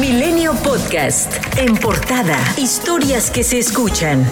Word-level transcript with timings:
Milenio 0.00 0.52
Podcast. 0.62 1.32
En 1.58 1.74
portada. 1.74 2.38
Historias 2.56 3.32
que 3.32 3.42
se 3.42 3.58
escuchan. 3.58 4.24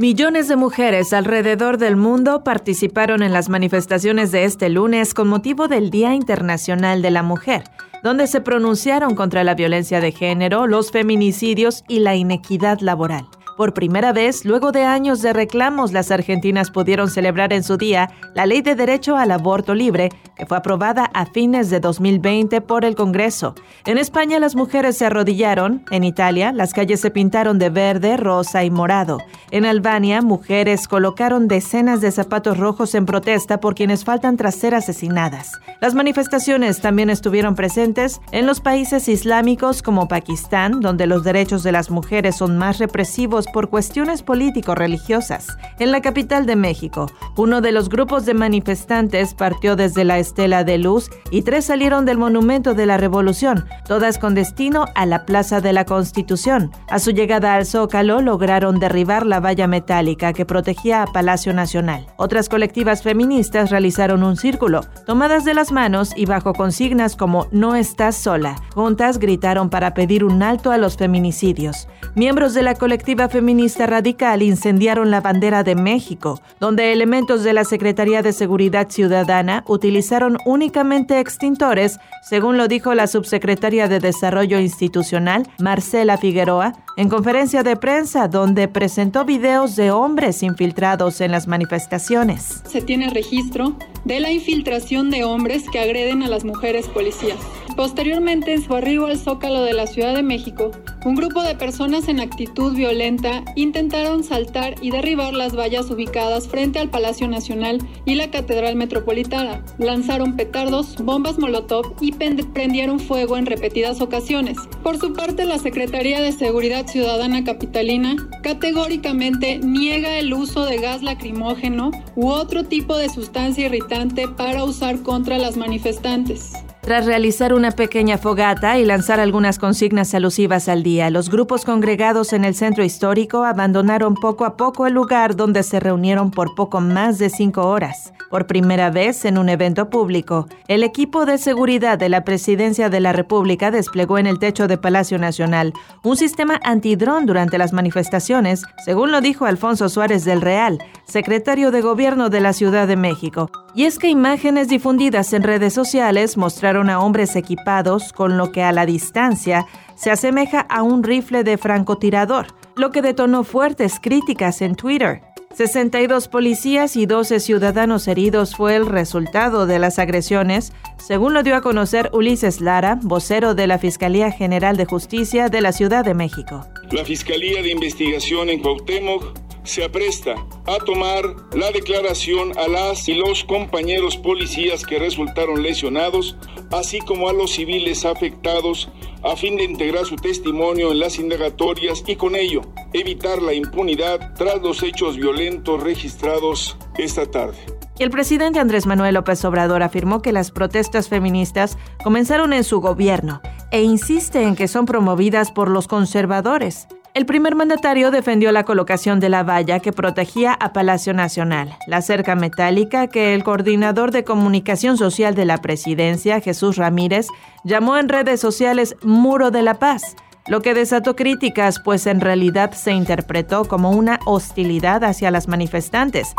Millones 0.00 0.48
de 0.48 0.56
mujeres 0.56 1.12
alrededor 1.12 1.78
del 1.78 1.94
mundo 1.94 2.42
participaron 2.42 3.22
en 3.22 3.32
las 3.32 3.48
manifestaciones 3.48 4.32
de 4.32 4.42
este 4.42 4.68
lunes 4.70 5.14
con 5.14 5.28
motivo 5.28 5.68
del 5.68 5.90
Día 5.90 6.14
Internacional 6.14 7.00
de 7.00 7.12
la 7.12 7.22
Mujer, 7.22 7.62
donde 8.02 8.26
se 8.26 8.40
pronunciaron 8.40 9.14
contra 9.14 9.44
la 9.44 9.54
violencia 9.54 10.00
de 10.00 10.10
género, 10.10 10.66
los 10.66 10.90
feminicidios 10.90 11.84
y 11.86 12.00
la 12.00 12.16
inequidad 12.16 12.80
laboral. 12.80 13.28
Por 13.58 13.74
primera 13.74 14.12
vez, 14.12 14.44
luego 14.44 14.70
de 14.70 14.84
años 14.84 15.20
de 15.20 15.32
reclamos, 15.32 15.92
las 15.92 16.12
argentinas 16.12 16.70
pudieron 16.70 17.10
celebrar 17.10 17.52
en 17.52 17.64
su 17.64 17.76
día 17.76 18.08
la 18.32 18.46
ley 18.46 18.62
de 18.62 18.76
derecho 18.76 19.16
al 19.16 19.32
aborto 19.32 19.74
libre, 19.74 20.10
que 20.36 20.46
fue 20.46 20.56
aprobada 20.56 21.10
a 21.12 21.26
fines 21.26 21.68
de 21.68 21.80
2020 21.80 22.60
por 22.60 22.84
el 22.84 22.94
Congreso. 22.94 23.56
En 23.84 23.98
España 23.98 24.38
las 24.38 24.54
mujeres 24.54 24.96
se 24.96 25.06
arrodillaron, 25.06 25.84
en 25.90 26.04
Italia 26.04 26.52
las 26.52 26.72
calles 26.72 27.00
se 27.00 27.10
pintaron 27.10 27.58
de 27.58 27.68
verde, 27.68 28.16
rosa 28.16 28.62
y 28.62 28.70
morado. 28.70 29.18
En 29.50 29.66
Albania, 29.66 30.22
mujeres 30.22 30.86
colocaron 30.86 31.48
decenas 31.48 32.00
de 32.00 32.12
zapatos 32.12 32.58
rojos 32.58 32.94
en 32.94 33.06
protesta 33.06 33.58
por 33.58 33.74
quienes 33.74 34.04
faltan 34.04 34.36
tras 34.36 34.54
ser 34.54 34.76
asesinadas. 34.76 35.50
Las 35.80 35.96
manifestaciones 35.96 36.80
también 36.80 37.10
estuvieron 37.10 37.56
presentes 37.56 38.20
en 38.30 38.46
los 38.46 38.60
países 38.60 39.08
islámicos 39.08 39.82
como 39.82 40.06
Pakistán, 40.06 40.78
donde 40.78 41.08
los 41.08 41.24
derechos 41.24 41.64
de 41.64 41.72
las 41.72 41.90
mujeres 41.90 42.36
son 42.36 42.56
más 42.56 42.78
represivos 42.78 43.47
por 43.52 43.70
cuestiones 43.70 44.22
político-religiosas. 44.22 45.46
En 45.78 45.92
la 45.92 46.00
capital 46.00 46.46
de 46.46 46.56
México, 46.56 47.06
uno 47.36 47.60
de 47.60 47.72
los 47.72 47.88
grupos 47.88 48.26
de 48.26 48.34
manifestantes 48.34 49.34
partió 49.34 49.76
desde 49.76 50.04
la 50.04 50.18
Estela 50.18 50.64
de 50.64 50.78
Luz 50.78 51.10
y 51.30 51.42
tres 51.42 51.66
salieron 51.66 52.04
del 52.04 52.18
Monumento 52.18 52.74
de 52.74 52.86
la 52.86 52.96
Revolución, 52.96 53.64
todas 53.86 54.18
con 54.18 54.34
destino 54.34 54.86
a 54.94 55.06
la 55.06 55.24
Plaza 55.24 55.60
de 55.60 55.72
la 55.72 55.84
Constitución. 55.84 56.70
A 56.88 56.98
su 56.98 57.10
llegada 57.10 57.54
al 57.54 57.66
Zócalo 57.66 58.20
lograron 58.20 58.78
derribar 58.78 59.26
la 59.26 59.40
valla 59.40 59.66
metálica 59.66 60.32
que 60.32 60.44
protegía 60.44 61.02
a 61.02 61.06
Palacio 61.06 61.52
Nacional. 61.52 62.06
Otras 62.16 62.48
colectivas 62.48 63.02
feministas 63.02 63.70
realizaron 63.70 64.22
un 64.22 64.36
círculo, 64.36 64.82
tomadas 65.06 65.44
de 65.44 65.54
las 65.54 65.72
manos 65.72 66.12
y 66.16 66.26
bajo 66.26 66.52
consignas 66.52 67.16
como 67.16 67.46
No 67.50 67.74
estás 67.74 68.16
sola. 68.16 68.56
Juntas 68.74 69.18
gritaron 69.18 69.70
para 69.70 69.94
pedir 69.94 70.24
un 70.24 70.42
alto 70.42 70.70
a 70.70 70.78
los 70.78 70.96
feminicidios. 70.96 71.88
Miembros 72.14 72.54
de 72.54 72.62
la 72.62 72.74
colectiva 72.74 73.28
feminista 73.28 73.37
radical 73.86 74.42
incendiaron 74.42 75.10
la 75.10 75.20
bandera 75.20 75.62
de 75.62 75.74
México, 75.74 76.40
donde 76.60 76.92
elementos 76.92 77.44
de 77.44 77.52
la 77.52 77.64
Secretaría 77.64 78.22
de 78.22 78.32
Seguridad 78.32 78.88
Ciudadana 78.90 79.64
utilizaron 79.66 80.38
únicamente 80.44 81.20
extintores, 81.20 81.98
según 82.28 82.56
lo 82.56 82.68
dijo 82.68 82.94
la 82.94 83.06
subsecretaria 83.06 83.88
de 83.88 84.00
Desarrollo 84.00 84.58
Institucional, 84.58 85.46
Marcela 85.58 86.18
Figueroa, 86.18 86.74
en 86.96 87.08
conferencia 87.08 87.62
de 87.62 87.76
prensa 87.76 88.28
donde 88.28 88.68
presentó 88.68 89.24
videos 89.24 89.76
de 89.76 89.90
hombres 89.90 90.42
infiltrados 90.42 91.20
en 91.20 91.30
las 91.30 91.46
manifestaciones. 91.46 92.62
Se 92.68 92.82
tiene 92.82 93.10
registro 93.10 93.76
de 94.04 94.20
la 94.20 94.30
infiltración 94.32 95.10
de 95.10 95.24
hombres 95.24 95.64
que 95.70 95.80
agreden 95.80 96.22
a 96.22 96.28
las 96.28 96.44
mujeres 96.44 96.88
policías. 96.88 97.38
Posteriormente, 97.76 98.52
en 98.52 98.62
su 98.62 98.74
arribo 98.74 99.06
al 99.06 99.18
Zócalo 99.18 99.62
de 99.62 99.72
la 99.72 99.86
Ciudad 99.86 100.14
de 100.14 100.24
México, 100.24 100.72
un 101.04 101.14
grupo 101.14 101.42
de 101.42 101.54
personas 101.54 102.08
en 102.08 102.20
actitud 102.20 102.74
violenta 102.74 103.44
intentaron 103.54 104.24
saltar 104.24 104.74
y 104.82 104.90
derribar 104.90 105.32
las 105.32 105.56
vallas 105.56 105.90
ubicadas 105.90 106.48
frente 106.48 106.78
al 106.78 106.90
Palacio 106.90 107.28
Nacional 107.28 107.78
y 108.04 108.16
la 108.16 108.30
Catedral 108.30 108.76
Metropolitana. 108.76 109.64
Lanzaron 109.78 110.36
petardos, 110.36 110.96
bombas 111.02 111.38
molotov 111.38 111.94
y 112.00 112.12
prendieron 112.12 113.00
fuego 113.00 113.36
en 113.36 113.46
repetidas 113.46 114.00
ocasiones. 114.00 114.58
Por 114.82 114.98
su 114.98 115.12
parte, 115.12 115.44
la 115.44 115.58
Secretaría 115.58 116.20
de 116.20 116.32
Seguridad 116.32 116.86
Ciudadana 116.86 117.44
Capitalina 117.44 118.16
categóricamente 118.42 119.58
niega 119.58 120.18
el 120.18 120.34
uso 120.34 120.64
de 120.64 120.78
gas 120.78 121.02
lacrimógeno 121.02 121.90
u 122.16 122.28
otro 122.28 122.64
tipo 122.64 122.96
de 122.96 123.08
sustancia 123.08 123.66
irritante 123.66 124.26
para 124.28 124.64
usar 124.64 125.02
contra 125.02 125.38
las 125.38 125.56
manifestantes. 125.56 126.52
Tras 126.88 127.04
realizar 127.04 127.52
una 127.52 127.72
pequeña 127.72 128.16
fogata 128.16 128.78
y 128.78 128.84
lanzar 128.86 129.20
algunas 129.20 129.58
consignas 129.58 130.14
alusivas 130.14 130.70
al 130.70 130.82
día, 130.82 131.10
los 131.10 131.28
grupos 131.28 131.66
congregados 131.66 132.32
en 132.32 132.46
el 132.46 132.54
centro 132.54 132.82
histórico 132.82 133.44
abandonaron 133.44 134.14
poco 134.14 134.46
a 134.46 134.56
poco 134.56 134.86
el 134.86 134.94
lugar 134.94 135.36
donde 135.36 135.64
se 135.64 135.80
reunieron 135.80 136.30
por 136.30 136.54
poco 136.54 136.80
más 136.80 137.18
de 137.18 137.28
cinco 137.28 137.68
horas. 137.68 138.14
Por 138.30 138.46
primera 138.46 138.90
vez 138.90 139.26
en 139.26 139.36
un 139.36 139.50
evento 139.50 139.90
público, 139.90 140.48
el 140.66 140.82
equipo 140.82 141.26
de 141.26 141.36
seguridad 141.36 141.98
de 141.98 142.08
la 142.08 142.24
Presidencia 142.24 142.88
de 142.88 143.00
la 143.00 143.12
República 143.12 143.70
desplegó 143.70 144.16
en 144.16 144.26
el 144.26 144.38
techo 144.38 144.66
de 144.66 144.78
Palacio 144.78 145.18
Nacional 145.18 145.74
un 146.02 146.16
sistema 146.16 146.58
antidrón 146.64 147.26
durante 147.26 147.58
las 147.58 147.74
manifestaciones, 147.74 148.62
según 148.82 149.12
lo 149.12 149.20
dijo 149.20 149.44
Alfonso 149.44 149.90
Suárez 149.90 150.24
del 150.24 150.40
Real, 150.40 150.78
secretario 151.04 151.70
de 151.70 151.82
Gobierno 151.82 152.30
de 152.30 152.40
la 152.40 152.54
Ciudad 152.54 152.88
de 152.88 152.96
México. 152.96 153.50
Y 153.74 153.84
es 153.84 153.98
que 153.98 154.08
imágenes 154.08 154.68
difundidas 154.68 155.32
en 155.32 155.42
redes 155.42 155.72
sociales 155.72 156.36
mostraron 156.36 156.77
a 156.86 157.00
hombres 157.00 157.34
equipados 157.36 158.12
con 158.12 158.38
lo 158.38 158.52
que 158.52 158.62
a 158.62 158.72
la 158.72 158.86
distancia 158.86 159.66
se 159.96 160.10
asemeja 160.10 160.60
a 160.60 160.82
un 160.82 161.02
rifle 161.02 161.42
de 161.42 161.58
francotirador, 161.58 162.46
lo 162.76 162.90
que 162.90 163.02
detonó 163.02 163.42
fuertes 163.42 163.98
críticas 164.00 164.62
en 164.62 164.76
Twitter. 164.76 165.22
62 165.54 166.28
policías 166.28 166.94
y 166.94 167.06
12 167.06 167.40
ciudadanos 167.40 168.06
heridos 168.06 168.54
fue 168.54 168.76
el 168.76 168.86
resultado 168.86 169.66
de 169.66 169.80
las 169.80 169.98
agresiones, 169.98 170.72
según 170.98 171.34
lo 171.34 171.42
dio 171.42 171.56
a 171.56 171.62
conocer 171.62 172.10
Ulises 172.12 172.60
Lara, 172.60 172.98
vocero 173.02 173.54
de 173.56 173.66
la 173.66 173.78
Fiscalía 173.78 174.30
General 174.30 174.76
de 174.76 174.84
Justicia 174.84 175.48
de 175.48 175.60
la 175.60 175.72
Ciudad 175.72 176.04
de 176.04 176.14
México. 176.14 176.64
La 176.92 177.04
Fiscalía 177.04 177.60
de 177.62 177.72
Investigación 177.72 178.50
en 178.50 178.60
Cuauhtémoc 178.60 179.47
se 179.68 179.84
apresta 179.84 180.34
a 180.66 180.78
tomar 180.78 181.24
la 181.52 181.70
declaración 181.70 182.56
a 182.58 182.68
las 182.68 183.08
y 183.08 183.14
los 183.14 183.44
compañeros 183.44 184.16
policías 184.16 184.84
que 184.84 184.98
resultaron 184.98 185.62
lesionados, 185.62 186.36
así 186.72 187.00
como 187.00 187.28
a 187.28 187.34
los 187.34 187.52
civiles 187.52 188.04
afectados, 188.04 188.88
a 189.22 189.36
fin 189.36 189.56
de 189.56 189.64
integrar 189.64 190.06
su 190.06 190.16
testimonio 190.16 190.90
en 190.90 191.00
las 191.00 191.18
indagatorias 191.18 192.02
y 192.06 192.16
con 192.16 192.34
ello 192.34 192.62
evitar 192.94 193.42
la 193.42 193.52
impunidad 193.52 194.34
tras 194.34 194.62
los 194.62 194.82
hechos 194.82 195.16
violentos 195.16 195.82
registrados 195.82 196.76
esta 196.96 197.30
tarde. 197.30 197.58
El 197.98 198.10
presidente 198.10 198.60
Andrés 198.60 198.86
Manuel 198.86 199.14
López 199.14 199.44
Obrador 199.44 199.82
afirmó 199.82 200.22
que 200.22 200.32
las 200.32 200.50
protestas 200.50 201.08
feministas 201.08 201.76
comenzaron 202.02 202.52
en 202.52 202.62
su 202.64 202.80
gobierno 202.80 203.42
e 203.70 203.82
insiste 203.82 204.44
en 204.44 204.54
que 204.54 204.68
son 204.68 204.86
promovidas 204.86 205.50
por 205.50 205.68
los 205.68 205.88
conservadores. 205.88 206.86
El 207.14 207.26
primer 207.26 207.54
mandatario 207.54 208.10
defendió 208.10 208.52
la 208.52 208.64
colocación 208.64 209.18
de 209.18 209.28
la 209.28 209.42
valla 209.42 209.80
que 209.80 209.92
protegía 209.92 210.52
a 210.52 210.72
Palacio 210.72 211.14
Nacional, 211.14 211.76
la 211.86 212.02
cerca 212.02 212.36
metálica 212.36 213.08
que 213.08 213.34
el 213.34 213.42
coordinador 213.42 214.12
de 214.12 214.24
comunicación 214.24 214.96
social 214.96 215.34
de 215.34 215.44
la 215.44 215.58
presidencia, 215.58 216.40
Jesús 216.40 216.76
Ramírez, 216.76 217.26
llamó 217.64 217.96
en 217.96 218.08
redes 218.08 218.40
sociales 218.40 218.94
Muro 219.02 219.50
de 219.50 219.62
la 219.62 219.74
Paz, 219.74 220.16
lo 220.46 220.62
que 220.62 220.74
desató 220.74 221.16
críticas, 221.16 221.80
pues 221.80 222.06
en 222.06 222.20
realidad 222.20 222.72
se 222.72 222.92
interpretó 222.92 223.64
como 223.64 223.90
una 223.90 224.20
hostilidad 224.24 225.02
hacia 225.04 225.30
las 225.30 225.48
manifestantes. 225.48 226.34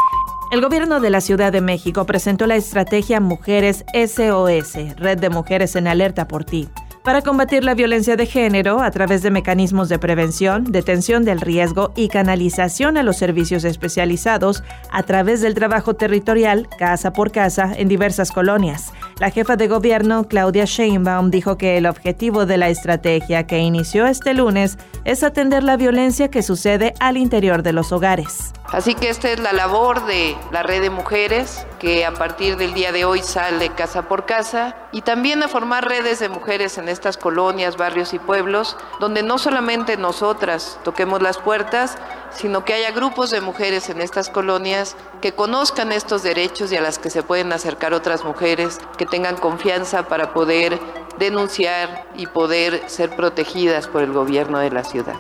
El 0.52 0.62
gobierno 0.62 1.00
de 1.00 1.10
la 1.10 1.22
Ciudad 1.22 1.52
de 1.52 1.62
México 1.62 2.06
presentó 2.06 2.48
la 2.48 2.56
estrategia 2.56 3.20
Mujeres 3.20 3.86
SOS, 3.94 4.96
Red 4.98 5.20
de 5.20 5.30
Mujeres 5.30 5.76
en 5.76 5.88
Alerta 5.88 6.28
por 6.28 6.44
Ti 6.44 6.70
para 7.04 7.22
combatir 7.22 7.64
la 7.64 7.74
violencia 7.74 8.16
de 8.16 8.26
género 8.26 8.82
a 8.82 8.92
través 8.92 9.22
de 9.22 9.32
mecanismos 9.32 9.90
de 9.90 10.00
prevención, 10.00 10.64
detención 10.66 11.26
del 11.26 11.42
riesgo 11.42 11.92
y 11.96 12.08
canalización 12.08 12.98
a 12.98 13.04
los 13.04 13.18
servicios 13.18 13.64
especializados 13.64 14.64
a 14.92 15.04
través 15.04 15.42
del 15.42 15.54
trabajo 15.54 15.94
territorial, 15.94 16.68
casa 16.78 17.14
por 17.14 17.32
casa, 17.32 17.74
en 17.76 17.88
diversas 17.88 18.32
colonias. 18.32 18.92
La 19.20 19.32
jefa 19.32 19.56
de 19.56 19.68
gobierno, 19.68 20.28
Claudia 20.28 20.66
Sheinbaum, 20.66 21.32
dijo 21.32 21.58
que 21.58 21.78
el 21.78 21.86
objetivo 21.86 22.46
de 22.46 22.58
la 22.58 22.70
estrategia 22.70 23.48
que 23.48 23.60
inició 23.60 24.06
este 24.06 24.34
lunes 24.34 24.78
es 25.06 25.24
atender 25.24 25.64
la 25.64 25.78
violencia 25.78 26.30
que 26.30 26.44
sucede 26.44 26.94
al 27.00 27.18
interior 27.18 27.64
de 27.64 27.74
los 27.74 27.92
hogares. 27.92 28.54
Así 28.72 28.94
que 28.94 29.10
esta 29.10 29.32
es 29.32 29.40
la 29.40 29.52
labor 29.52 30.06
de 30.06 30.38
la 30.52 30.62
red 30.62 30.82
de 30.82 30.92
mujeres 30.92 31.66
que 31.80 32.06
a 32.06 32.14
partir 32.14 32.56
del 32.56 32.76
día 32.76 32.92
de 32.92 33.04
hoy 33.04 33.24
sale 33.24 33.70
casa 33.70 34.04
por 34.04 34.28
casa 34.28 34.76
y 34.92 35.02
también 35.02 35.42
a 35.42 35.48
formar 35.48 35.88
redes 35.88 36.20
de 36.20 36.30
mujeres 36.30 36.78
en 36.78 36.88
estas 36.88 37.18
colonias, 37.18 37.78
barrios 37.78 38.14
y 38.14 38.20
pueblos, 38.20 38.78
donde 39.00 39.24
no 39.24 39.40
solamente 39.40 39.98
nosotras 39.98 40.80
toquemos 40.84 41.20
las 41.24 41.40
puertas, 41.40 41.98
sino 42.30 42.64
que 42.64 42.74
haya 42.74 42.92
grupos 42.92 43.32
de 43.32 43.42
mujeres 43.42 43.90
en 43.90 44.02
estas 44.02 44.30
colonias 44.30 44.96
que 45.20 45.34
conozcan 45.34 45.92
estos 45.92 46.22
derechos 46.22 46.72
y 46.72 46.78
a 46.78 46.82
las 46.82 47.00
que 47.00 47.10
se 47.10 47.24
pueden 47.24 47.52
acercar 47.52 47.96
otras 47.96 48.24
mujeres, 48.24 48.80
que 49.00 49.08
tengan 49.08 49.36
confianza 49.36 50.08
para 50.08 50.32
poder 50.32 50.80
denunciar 51.18 52.06
y 52.16 52.28
poder 52.28 52.84
ser 52.88 53.16
protegidas 53.16 53.88
por 53.88 54.04
el 54.04 54.14
gobierno 54.14 54.60
de 54.60 54.70
la 54.70 54.84
ciudad. 54.84 55.16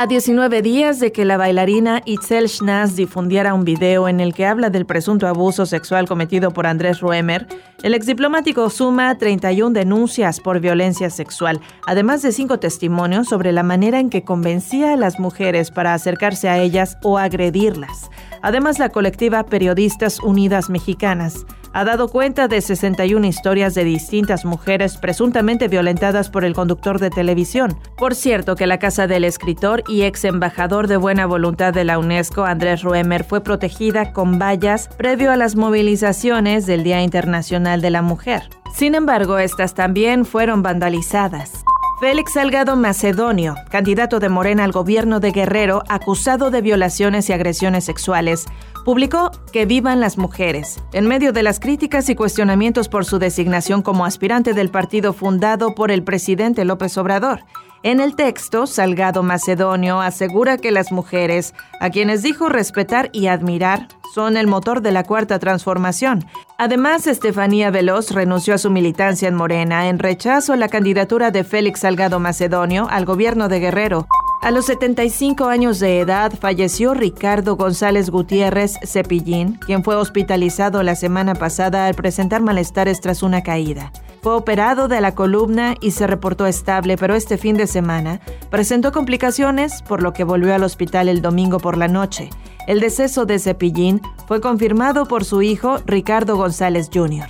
A 0.00 0.06
19 0.06 0.62
días 0.62 1.00
de 1.00 1.10
que 1.10 1.24
la 1.24 1.36
bailarina 1.36 2.02
Itzel 2.04 2.48
Schnaz 2.48 2.94
difundiera 2.94 3.52
un 3.52 3.64
video 3.64 4.06
en 4.06 4.20
el 4.20 4.32
que 4.32 4.46
habla 4.46 4.70
del 4.70 4.86
presunto 4.86 5.26
abuso 5.26 5.66
sexual 5.66 6.06
cometido 6.06 6.52
por 6.52 6.68
Andrés 6.68 7.00
Ruemer, 7.00 7.48
el 7.82 7.94
exdiplomático 7.94 8.70
suma 8.70 9.18
31 9.18 9.70
denuncias 9.70 10.38
por 10.38 10.60
violencia 10.60 11.10
sexual, 11.10 11.60
además 11.84 12.22
de 12.22 12.30
cinco 12.30 12.60
testimonios 12.60 13.26
sobre 13.26 13.50
la 13.50 13.64
manera 13.64 13.98
en 13.98 14.08
que 14.08 14.22
convencía 14.22 14.92
a 14.92 14.96
las 14.96 15.18
mujeres 15.18 15.72
para 15.72 15.94
acercarse 15.94 16.48
a 16.48 16.58
ellas 16.58 16.96
o 17.02 17.18
agredirlas. 17.18 18.08
Además, 18.40 18.78
la 18.78 18.90
colectiva 18.90 19.46
Periodistas 19.46 20.20
Unidas 20.20 20.70
Mexicanas 20.70 21.44
ha 21.78 21.84
dado 21.84 22.08
cuenta 22.08 22.48
de 22.48 22.60
61 22.60 23.24
historias 23.24 23.72
de 23.72 23.84
distintas 23.84 24.44
mujeres 24.44 24.96
presuntamente 24.96 25.68
violentadas 25.68 26.28
por 26.28 26.44
el 26.44 26.52
conductor 26.52 26.98
de 26.98 27.08
televisión. 27.08 27.78
Por 27.96 28.16
cierto, 28.16 28.56
que 28.56 28.66
la 28.66 28.80
casa 28.80 29.06
del 29.06 29.22
escritor 29.22 29.84
y 29.86 30.02
ex 30.02 30.24
embajador 30.24 30.88
de 30.88 30.96
buena 30.96 31.26
voluntad 31.26 31.72
de 31.72 31.84
la 31.84 32.00
UNESCO, 32.00 32.44
Andrés 32.44 32.82
Ruemer, 32.82 33.22
fue 33.22 33.42
protegida 33.42 34.12
con 34.12 34.40
vallas 34.40 34.88
previo 34.88 35.30
a 35.30 35.36
las 35.36 35.54
movilizaciones 35.54 36.66
del 36.66 36.82
Día 36.82 37.00
Internacional 37.00 37.80
de 37.80 37.90
la 37.90 38.02
Mujer. 38.02 38.50
Sin 38.74 38.96
embargo, 38.96 39.38
estas 39.38 39.74
también 39.74 40.24
fueron 40.24 40.64
vandalizadas. 40.64 41.57
Félix 42.00 42.34
Salgado 42.34 42.76
Macedonio, 42.76 43.56
candidato 43.70 44.20
de 44.20 44.28
Morena 44.28 44.62
al 44.62 44.70
gobierno 44.70 45.18
de 45.18 45.32
Guerrero, 45.32 45.82
acusado 45.88 46.52
de 46.52 46.60
violaciones 46.60 47.28
y 47.28 47.32
agresiones 47.32 47.84
sexuales, 47.84 48.46
publicó 48.84 49.32
Que 49.52 49.66
vivan 49.66 49.98
las 49.98 50.16
mujeres, 50.16 50.80
en 50.92 51.08
medio 51.08 51.32
de 51.32 51.42
las 51.42 51.58
críticas 51.58 52.08
y 52.08 52.14
cuestionamientos 52.14 52.88
por 52.88 53.04
su 53.04 53.18
designación 53.18 53.82
como 53.82 54.04
aspirante 54.04 54.54
del 54.54 54.70
partido 54.70 55.12
fundado 55.12 55.74
por 55.74 55.90
el 55.90 56.04
presidente 56.04 56.64
López 56.64 56.96
Obrador. 56.98 57.40
En 57.84 58.00
el 58.00 58.16
texto, 58.16 58.66
Salgado 58.66 59.22
Macedonio 59.22 60.00
asegura 60.00 60.58
que 60.58 60.72
las 60.72 60.90
mujeres, 60.90 61.54
a 61.80 61.90
quienes 61.90 62.22
dijo 62.22 62.48
respetar 62.48 63.08
y 63.12 63.28
admirar, 63.28 63.86
son 64.14 64.36
el 64.36 64.48
motor 64.48 64.82
de 64.82 64.90
la 64.90 65.04
cuarta 65.04 65.38
transformación. 65.38 66.24
Además, 66.58 67.06
Estefanía 67.06 67.70
Veloz 67.70 68.10
renunció 68.10 68.54
a 68.54 68.58
su 68.58 68.70
militancia 68.70 69.28
en 69.28 69.36
Morena 69.36 69.88
en 69.88 70.00
rechazo 70.00 70.54
a 70.54 70.56
la 70.56 70.68
candidatura 70.68 71.30
de 71.30 71.44
Félix 71.44 71.80
Salgado 71.80 72.18
Macedonio 72.18 72.88
al 72.90 73.04
gobierno 73.04 73.48
de 73.48 73.60
Guerrero. 73.60 74.08
A 74.40 74.50
los 74.50 74.66
75 74.66 75.46
años 75.46 75.78
de 75.78 76.00
edad 76.00 76.32
falleció 76.32 76.94
Ricardo 76.94 77.56
González 77.56 78.10
Gutiérrez 78.10 78.74
Cepillín, 78.84 79.54
quien 79.54 79.84
fue 79.84 79.94
hospitalizado 79.94 80.82
la 80.82 80.96
semana 80.96 81.34
pasada 81.34 81.86
al 81.86 81.94
presentar 81.94 82.40
malestares 82.40 83.00
tras 83.00 83.22
una 83.22 83.42
caída. 83.42 83.92
Fue 84.22 84.34
operado 84.34 84.88
de 84.88 85.00
la 85.00 85.14
columna 85.14 85.74
y 85.80 85.92
se 85.92 86.06
reportó 86.06 86.46
estable, 86.46 86.96
pero 86.96 87.14
este 87.14 87.38
fin 87.38 87.56
de 87.56 87.66
semana 87.66 88.20
presentó 88.50 88.92
complicaciones, 88.92 89.82
por 89.82 90.02
lo 90.02 90.12
que 90.12 90.24
volvió 90.24 90.54
al 90.54 90.64
hospital 90.64 91.08
el 91.08 91.22
domingo 91.22 91.58
por 91.58 91.76
la 91.76 91.88
noche. 91.88 92.30
El 92.66 92.80
deceso 92.80 93.26
de 93.26 93.38
Cepillín 93.38 94.00
fue 94.26 94.40
confirmado 94.40 95.06
por 95.06 95.24
su 95.24 95.42
hijo 95.42 95.78
Ricardo 95.86 96.36
González 96.36 96.90
Jr. 96.92 97.28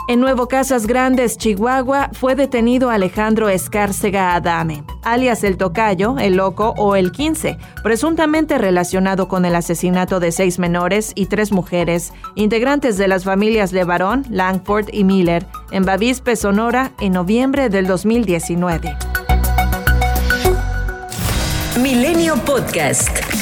En 0.07 0.19
Nuevo 0.19 0.47
Casas 0.47 0.85
Grandes, 0.85 1.35
Chihuahua, 1.35 2.11
fue 2.13 2.35
detenido 2.35 2.91
Alejandro 2.91 3.49
Escárcega 3.49 4.35
Adame, 4.35 4.83
alias 5.01 5.43
el 5.43 5.57
Tocayo, 5.57 6.19
el 6.19 6.35
Loco 6.35 6.75
o 6.77 6.95
el 6.95 7.11
15, 7.11 7.57
presuntamente 7.81 8.59
relacionado 8.59 9.27
con 9.27 9.45
el 9.45 9.55
asesinato 9.55 10.19
de 10.19 10.31
seis 10.31 10.59
menores 10.59 11.11
y 11.15 11.25
tres 11.25 11.51
mujeres, 11.51 12.13
integrantes 12.35 12.99
de 12.99 13.07
las 13.07 13.23
familias 13.23 13.71
Levarón, 13.71 14.27
Langford 14.29 14.89
y 14.93 15.03
Miller, 15.05 15.47
en 15.71 15.85
Bavispe, 15.85 16.35
Sonora, 16.35 16.91
en 16.99 17.13
noviembre 17.13 17.69
del 17.69 17.87
2019. 17.87 18.95
Milenio 21.81 22.35
Podcast. 22.45 23.34